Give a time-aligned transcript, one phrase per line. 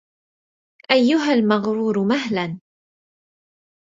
[0.91, 2.59] أيها المغرور مهلا